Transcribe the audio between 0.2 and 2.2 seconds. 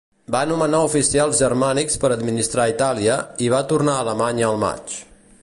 Va nomenar oficials germànics per